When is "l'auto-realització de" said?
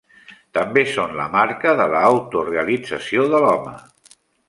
1.93-3.47